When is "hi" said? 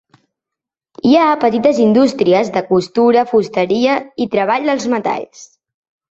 1.09-1.11